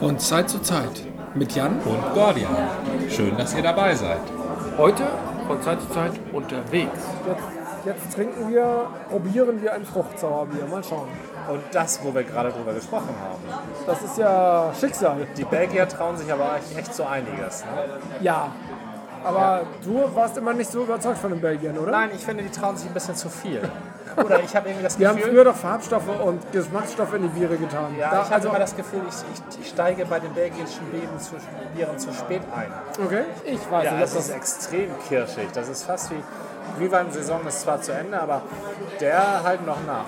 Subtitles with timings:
[0.00, 1.02] Von Zeit zu Zeit
[1.34, 2.56] mit Jan und Gordian.
[3.10, 4.22] Schön, dass ihr dabei seid.
[4.78, 5.02] Heute
[5.46, 7.00] von Zeit zu Zeit unterwegs.
[7.28, 7.42] Jetzt,
[7.84, 10.64] jetzt trinken wir, probieren wir ein Fruchtsauerbier.
[10.70, 11.08] Mal schauen.
[11.52, 13.42] Und das, wo wir gerade drüber gesprochen haben.
[13.86, 15.26] Das ist ja Schicksal.
[15.36, 17.62] Die Belgier trauen sich aber echt so einiges.
[17.66, 17.98] Ne?
[18.22, 18.52] Ja.
[19.24, 21.92] Aber du warst immer nicht so überzeugt von den Belgiern, oder?
[21.92, 23.60] Nein, ich finde, die trauen sich ein bisschen zu viel.
[24.16, 25.22] Oder ich habe irgendwie das Wir Gefühl.
[25.24, 27.94] haben früher doch Farbstoffe und Geschmacksstoffe in die Biere getan.
[27.98, 29.14] ja, Da- ich habe immer das Gefühl, ich,
[29.54, 31.32] ich, ich steige bei den belgischen Bieren zu,
[31.76, 32.72] Bieren zu spät ein.
[33.04, 35.48] Okay, ich weiß Ja, nicht, ob es ist das extrem kirschig.
[35.54, 36.22] Das ist fast wie
[36.78, 38.42] Glühwein-Saison ist zwar zu Ende, aber
[39.00, 40.04] der halt noch nach.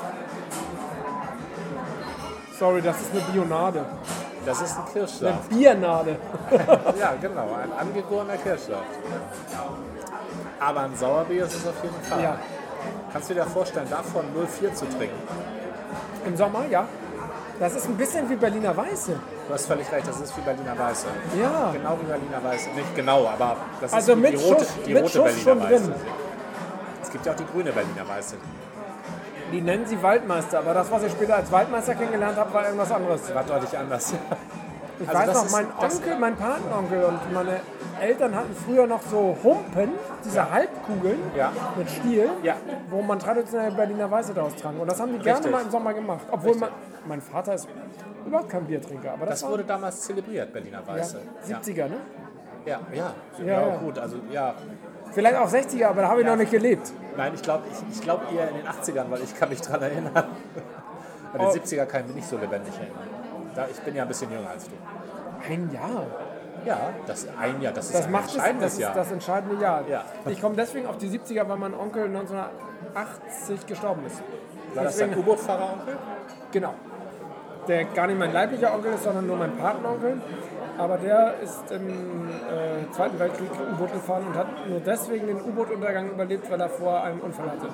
[2.58, 3.84] Sorry, das ist eine Bionade.
[4.44, 5.48] Das ist ein Eine Kirschsaft.
[5.48, 6.16] Biernade.
[6.98, 8.84] Ja, genau, ein angegorener Kirschsaft.
[10.60, 12.22] Aber ein Sauerbier ist es auf jeden Fall.
[12.22, 12.36] Ja.
[13.12, 14.24] Kannst du dir vorstellen, davon
[14.58, 15.16] 04 zu trinken?
[16.26, 16.86] Im Sommer, ja.
[17.60, 19.12] Das ist ein bisschen wie Berliner Weiße.
[19.46, 21.06] Du hast völlig recht, das ist wie Berliner Weiße.
[21.40, 21.70] Ja.
[21.72, 22.70] Genau wie Berliner Weiße.
[22.74, 25.84] Nicht genau, aber das Also ist die rote, die rote Schuss Berliner Weiße.
[25.84, 25.94] drin.
[27.02, 28.36] Es gibt ja auch die grüne Berliner Weiße.
[29.52, 32.90] Die nennen sie Waldmeister, aber das, was ich später als Waldmeister kennengelernt habe, war irgendwas
[32.90, 33.34] anderes.
[33.34, 34.14] War deutlich anders.
[35.00, 37.56] Ich Also weiß noch, mein Onkel, mein Patenonkel und meine
[38.00, 39.88] Eltern hatten früher noch so Humpen,
[40.24, 41.50] diese Halbkugeln Ja.
[41.76, 42.54] mit Stiel, Ja.
[42.88, 44.78] wo man traditionell Berliner Weiße daraus trank.
[44.80, 45.50] Und das haben die gerne Richtig.
[45.52, 46.24] mal im Sommer gemacht.
[46.30, 46.68] Obwohl mein,
[47.08, 47.66] mein Vater ist
[48.24, 49.14] überhaupt kein Biertrinker.
[49.14, 51.18] Aber das, Das wurde damals zelebriert, Berliner Weiße.
[51.48, 51.96] ja, 70er, ne?
[52.66, 53.76] Ja, ja, ja, Ja, ja.
[53.78, 53.98] gut.
[53.98, 54.54] Also ja,
[55.10, 56.92] Vielleicht auch 60er, aber da habe ich noch nicht gelebt.
[57.16, 59.82] Nein, ich glaube ich, ich glaub eher in den 80ern, weil ich kann mich daran
[59.82, 60.16] erinnern.
[60.16, 60.24] An
[61.38, 61.50] den Oh.
[61.50, 63.08] 70er kann ich mich nicht so lebendig erinnern.
[63.54, 64.72] Da, ich bin ja ein bisschen jünger als du.
[65.48, 66.06] Ein Jahr.
[66.64, 68.94] Ja, das ein Jahr, das ist Das ein macht es, entscheidendes das ist Jahr.
[68.94, 69.88] das entscheidende Jahr.
[69.88, 70.04] Ja.
[70.26, 74.22] Ich komme deswegen auf die 70er, weil mein Onkel 1980 gestorben ist.
[74.74, 75.96] War das dein Deswegen- U-Boot-Fahrer-Onkel?
[76.52, 76.74] Genau.
[77.68, 80.20] Der gar nicht mein leiblicher Onkel ist, sondern nur mein Patenonkel.
[80.78, 86.10] Aber der ist im äh, Zweiten Weltkrieg U-Boot gefahren und hat nur deswegen den U-Boot-Untergang
[86.10, 87.68] überlebt, weil er vorher einen Unfall hatte.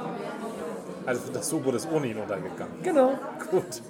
[1.06, 2.74] Also das U-Boot ist ohne ihn untergegangen.
[2.82, 3.12] Genau.
[3.50, 3.82] Gut.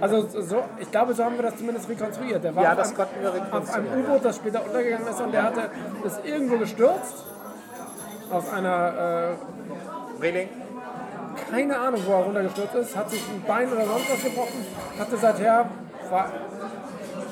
[0.00, 2.42] Also so, ich glaube, so haben wir das zumindest rekonstruiert.
[2.42, 4.00] Der war Ja, auf das einem, konnten wir auf einem rekonstruieren.
[4.04, 5.70] U-Boot, das später untergegangen ist und der hatte
[6.04, 7.24] ist irgendwo gestürzt
[8.32, 10.48] aus einer äh, Reling?
[11.50, 14.66] Keine Ahnung, wo er runtergestürzt ist, hat sich ein Bein oder sonst was gebrochen,
[14.98, 15.66] hatte seither,
[16.10, 16.26] war,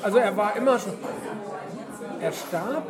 [0.03, 0.93] also er war immer schon,
[2.19, 2.83] er starb,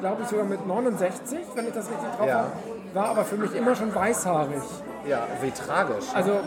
[0.00, 2.38] glaube ich sogar mit 69, wenn ich das richtig drauf Ja.
[2.38, 2.50] habe,
[2.94, 4.62] war aber für mich immer schon weißhaarig.
[5.06, 6.06] Ja, wie tragisch.
[6.14, 6.40] Also,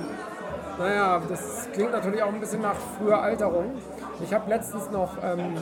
[0.77, 3.73] naja, das klingt natürlich auch ein bisschen nach früher Alterung.
[4.21, 5.55] Ich habe letztens noch ähm,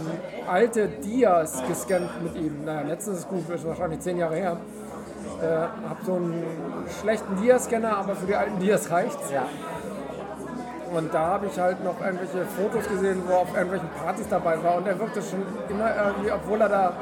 [0.50, 2.66] alte Dias gescannt mit ihm.
[2.66, 4.58] Naja, letztens ist gut, ist wahrscheinlich zehn Jahre her.
[5.42, 5.46] Äh,
[5.88, 6.44] habe so einen
[7.00, 9.32] schlechten Dia-Scanner, aber für die alten Dias reicht's.
[9.32, 9.46] Ja.
[10.96, 14.62] Und da habe ich halt noch irgendwelche Fotos gesehen, wo er auf irgendwelchen Partys dabei
[14.64, 14.78] war.
[14.78, 16.94] Und er wirkte schon immer irgendwie, obwohl er da.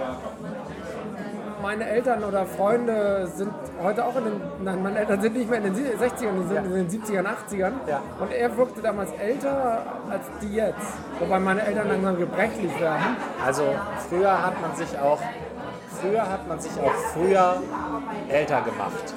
[1.62, 4.42] Meine Eltern oder Freunde sind heute auch in den.
[4.64, 7.74] Nein, meine Eltern sind nicht mehr in den 60ern, die sind in den 70ern, 80ern.
[7.88, 8.02] Ja.
[8.20, 10.76] Und er wirkte damals älter als die jetzt.
[11.20, 13.18] Wobei meine Eltern langsam gebrechlich werden.
[13.46, 13.64] Also
[14.10, 15.20] früher hat man sich auch
[16.02, 17.62] früher hat man sich auch früher
[18.30, 19.14] älter gemacht.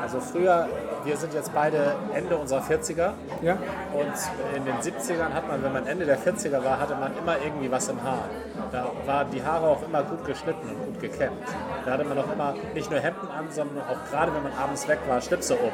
[0.00, 0.68] Also früher,
[1.04, 3.12] wir sind jetzt beide Ende unserer 40er
[3.42, 3.58] Ja?
[3.92, 7.36] und in den 70ern hat man, wenn man Ende der 40er war, hatte man immer
[7.44, 8.24] irgendwie was im Haar.
[8.72, 11.42] Da waren die Haare auch immer gut geschnitten und gut gekämmt.
[11.84, 14.86] Da hatte man auch immer nicht nur Hemden an, sondern auch gerade wenn man abends
[14.88, 15.72] weg war, Schlipse um.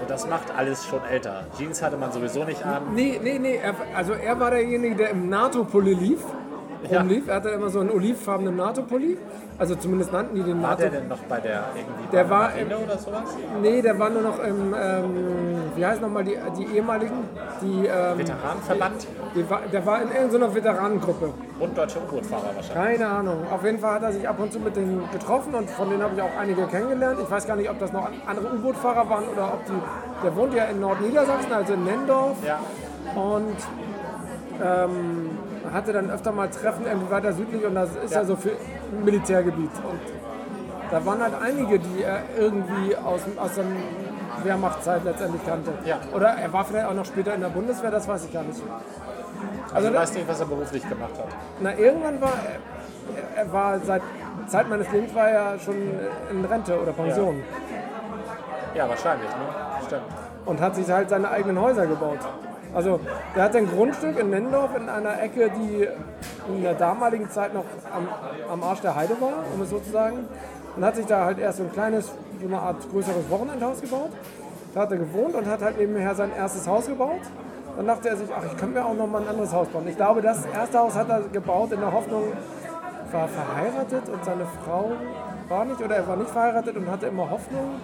[0.00, 1.46] Und das macht alles schon älter.
[1.56, 2.94] Jeans hatte man sowieso nicht an.
[2.94, 3.60] Nee, nee, nee.
[3.94, 6.20] Also er war derjenige, der im NATO-Pulli lief.
[6.84, 7.28] Rumlief.
[7.28, 9.16] Er hatte immer so einen olivfarbenen NATO-Pulli.
[9.58, 10.82] Also zumindest nannten die den War NATO.
[10.82, 13.36] der denn noch bei der irgendwie Der war Marine oder sowas?
[13.62, 15.14] Nee, der war nur noch im, ähm,
[15.76, 17.28] wie heißt nochmal die, die ehemaligen?
[17.62, 19.06] Die, ähm, Veteranenverband
[19.36, 21.32] die, war, der war in irgendeiner Veteranengruppe.
[21.60, 22.98] und deutsche U-Boot-Fahrer wahrscheinlich.
[22.98, 23.46] Keine Ahnung.
[23.50, 26.02] Auf jeden Fall hat er sich ab und zu mit denen getroffen und von denen
[26.02, 27.18] habe ich auch einige kennengelernt.
[27.22, 29.72] Ich weiß gar nicht, ob das noch andere U-Boot-Fahrer waren oder ob die.
[30.24, 32.38] Der wohnt ja in Nordniedersachsen, also in Nendorf.
[32.44, 32.58] Ja.
[33.14, 33.56] Und
[34.62, 35.38] ähm,
[35.72, 38.24] hatte dann öfter mal Treffen irgendwie weiter südlich und das ist ja, Ja.
[38.26, 38.52] so für
[39.04, 39.70] Militärgebiet.
[39.88, 40.00] Und
[40.90, 43.64] da waren halt einige, die er irgendwie aus, aus der
[44.44, 45.72] Wehrmachtzeit letztendlich kannte.
[45.84, 45.98] Ja.
[46.14, 48.60] Oder er war vielleicht auch noch später in der Bundeswehr, das weiß ich gar nicht.
[49.72, 51.26] Also, Also, du weißt nicht, was er beruflich gemacht hat.
[51.60, 52.32] Na, irgendwann war
[53.36, 54.02] er, er war seit
[54.46, 55.74] Zeit meines Lebens war er schon
[56.30, 57.42] in Rente oder Pension
[58.74, 59.84] Ja, wahrscheinlich, ne?
[59.86, 60.02] Stimmt.
[60.46, 62.18] und hat sich halt seine eigenen Häuser gebaut.
[62.74, 63.00] Also
[63.36, 65.88] der hat ein Grundstück in Nendorf in einer Ecke, die
[66.52, 68.08] in der damaligen Zeit noch am,
[68.50, 70.26] am Arsch der Heide war, um es so zu sagen.
[70.76, 72.06] Und hat sich da halt erst so ein kleines,
[72.40, 74.10] so eine Art größeres Wochenendhaus gebaut.
[74.74, 77.20] Da hat er gewohnt und hat halt nebenher sein erstes Haus gebaut.
[77.76, 79.86] Dann dachte er sich, ach, ich könnte mir auch noch mal ein anderes Haus bauen.
[79.88, 82.24] Ich glaube, das erste Haus hat er gebaut in der Hoffnung,
[83.12, 84.92] war verheiratet und seine Frau
[85.48, 87.80] war nicht oder er war nicht verheiratet und hatte immer Hoffnung.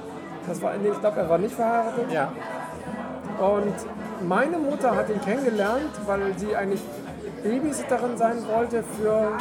[0.49, 2.11] Das war, nee, ich glaube, er war nicht verheiratet.
[2.11, 2.33] Ja.
[3.41, 3.75] Und
[4.29, 6.83] meine Mutter hat ihn kennengelernt, weil sie eigentlich
[7.43, 9.33] Babysitterin sein wollte für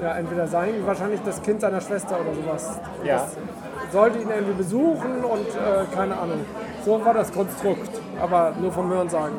[0.00, 2.80] ja, entweder sein, wahrscheinlich das Kind seiner Schwester oder sowas.
[3.00, 3.26] Und Ja.
[3.92, 6.44] Sollte ihn irgendwie besuchen und äh, keine Ahnung.
[6.84, 7.90] So war das Konstrukt,
[8.20, 9.38] aber nur vom Hören sagen.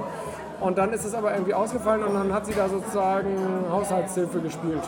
[0.60, 3.36] Und dann ist es aber irgendwie ausgefallen und dann hat sie da sozusagen
[3.72, 4.81] Haushaltshilfe gespielt.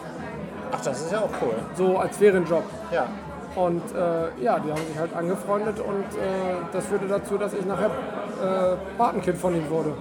[0.72, 1.56] Ach, das ist ja auch cool.
[1.76, 2.64] So als Ferienjob.
[2.92, 3.08] Ja.
[3.56, 7.66] Und äh, ja, die haben sich halt angefreundet und äh, das führte dazu, dass ich
[7.66, 9.94] nachher äh, Patenkind von ihm wurde.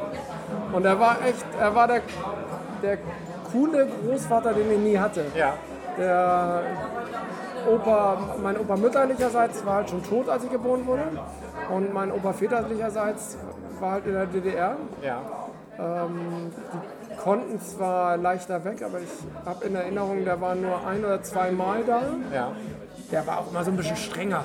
[0.72, 2.02] Und er war echt, er war der,
[2.82, 2.98] der
[3.50, 5.24] coole Großvater, den ich nie hatte.
[5.34, 5.54] Ja.
[5.98, 6.62] Der
[7.72, 11.02] Opa, mein Opa mütterlicherseits war halt schon tot, als ich geboren wurde.
[11.74, 13.38] Und mein Opa väterlicherseits
[13.80, 14.76] war halt in der DDR.
[15.02, 15.20] Ja.
[15.78, 19.10] Die konnten zwar leichter weg, aber ich
[19.44, 22.02] habe in Erinnerung, der war nur ein oder zwei Mal da.
[22.34, 22.52] Ja.
[23.10, 24.42] Der war auch immer so ein bisschen strenger.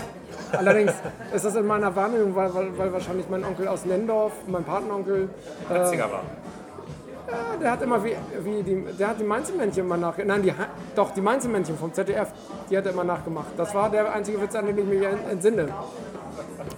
[0.54, 0.94] Allerdings
[1.34, 5.30] ist das in meiner Wahrnehmung, weil, weil, weil wahrscheinlich mein Onkel aus Lendorf, mein Patenonkel,
[5.70, 5.90] äh, war.
[5.92, 10.28] ja, der hat immer wie, wie die, der hat die Mainzelmännchen immer nachgemacht.
[10.28, 10.54] Nein, die,
[10.96, 12.30] doch, die Mainzelmännchen vom ZDF,
[12.70, 13.48] die hat er immer nachgemacht.
[13.58, 15.68] Das war der einzige Witz, an den ich mich en- entsinne.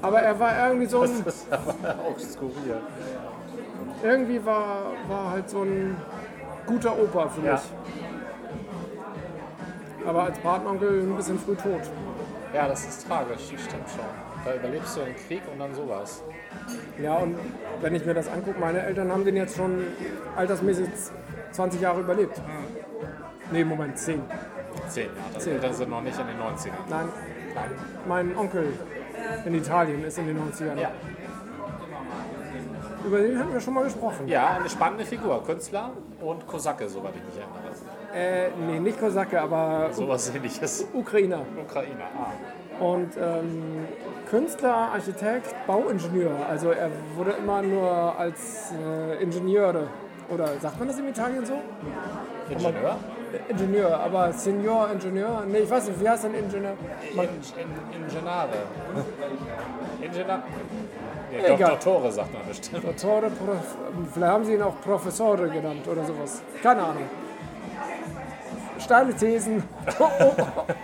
[0.02, 2.78] Aber er war irgendwie so ein, Das ist aber auch skurril.
[4.04, 5.96] irgendwie war, war halt so ein
[6.66, 7.50] guter Opa für mich.
[7.50, 7.62] Ja.
[10.08, 11.82] Aber als Patenonkel ein bisschen früh tot.
[12.54, 14.06] Ja, das ist tragisch, das stimmt schon.
[14.46, 16.24] Da überlebst du den Krieg und dann sowas.
[17.02, 17.38] Ja, und
[17.82, 19.84] wenn ich mir das angucke, meine Eltern haben den jetzt schon
[20.36, 20.88] altersmäßig
[21.52, 22.40] 20 Jahre überlebt.
[23.52, 24.22] Nee, Moment, 10.
[24.88, 25.18] Zehn Jahre.
[25.34, 25.48] Das.
[25.48, 26.72] Eltern sind noch nicht in den 90ern.
[26.90, 27.10] Nein,
[28.08, 28.74] mein Onkel
[29.46, 30.80] in Italien ist in den 90ern.
[30.80, 30.92] Ja.
[33.06, 34.28] Über den hatten wir schon mal gesprochen.
[34.28, 35.44] Ja, eine spannende Figur.
[35.44, 35.92] Künstler
[36.22, 37.95] und Kosake, soweit ich mich erinnere.
[38.16, 40.88] Äh, nee, nicht Kosake, aber Sowas ähnliches.
[40.94, 41.42] Ukrainer.
[41.62, 42.06] Ukrainer.
[42.18, 42.84] Ah.
[42.84, 43.88] Und ähm,
[44.30, 46.32] Künstler, Architekt, Bauingenieur.
[46.50, 49.88] Also er wurde immer nur als äh, Ingenieur
[50.30, 51.56] oder sagt man das in Italien so?
[52.50, 52.98] Ingenieur?
[53.34, 55.44] Äh, Ingenieur, aber Senior Ingenieur?
[55.48, 56.74] Nee, ich weiß nicht, wie heißt denn Ingenieur?
[57.16, 57.32] Man, In,
[58.02, 58.50] in, Ingenare.
[60.02, 60.44] Ingenieur?
[61.32, 61.58] Nee, Egal.
[61.72, 61.80] Dr.
[61.80, 62.84] Tore sagt man bestimmt.
[62.84, 63.78] Dottore, Prof,
[64.14, 66.42] vielleicht haben sie ihn auch Professore genannt oder sowas.
[66.64, 67.04] Keine Ahnung.
[68.86, 69.64] Steile Thesen,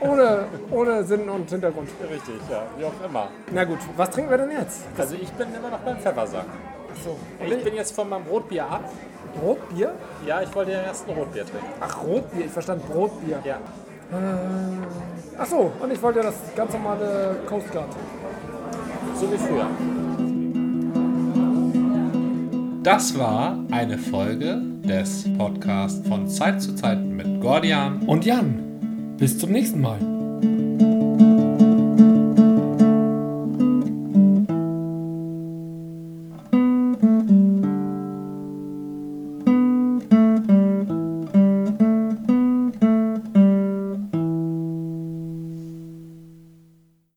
[0.01, 1.87] ohne, ohne Sinn und Hintergrund.
[2.01, 2.63] Richtig, ja.
[2.75, 3.27] Wie auch immer.
[3.53, 4.85] Na gut, was trinken wir denn jetzt?
[4.97, 6.45] Also ich bin immer noch beim Pfeffersack.
[7.03, 7.15] So,
[7.45, 8.85] Ich bin jetzt von meinem Rotbier ab.
[9.39, 9.93] Rotbier?
[10.25, 11.67] Ja, ich wollte ja erst ein Rotbier trinken.
[11.79, 13.39] Ach, Rotbier, ich verstand Brotbier.
[13.43, 13.59] Ja.
[15.37, 17.89] Ach so, und ich wollte das ganz normale Coast Guard.
[19.15, 19.67] So wie früher.
[22.81, 28.03] Das war eine Folge des Podcasts von Zeit zu Zeit mit Gordian.
[28.03, 30.10] Und Jan, bis zum nächsten Mal.